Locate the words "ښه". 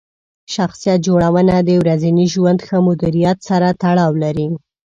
2.67-2.77